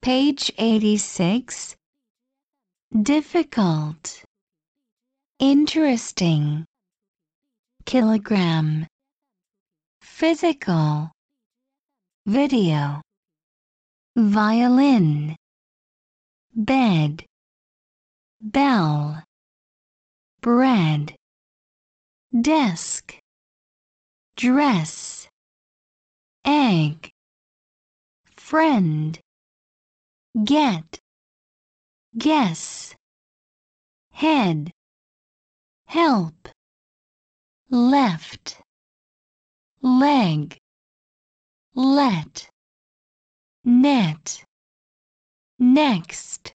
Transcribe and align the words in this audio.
Page 0.00 0.52
86. 0.56 1.76
Difficult. 3.02 4.22
Interesting. 5.40 6.64
Kilogram. 7.84 8.86
Physical. 10.00 11.10
Video. 12.26 13.02
Violin. 14.16 15.36
Bed. 16.54 17.24
Bell. 18.40 19.24
Bread. 20.40 21.16
Desk. 22.40 23.18
Dress. 24.36 25.28
Egg. 26.44 27.10
Friend 28.36 29.18
get, 30.44 30.98
guess, 32.16 32.94
head, 34.12 34.70
help, 35.86 36.48
left, 37.70 38.60
leg, 39.82 40.56
let, 41.74 42.48
net, 43.64 44.44
next. 45.58 46.52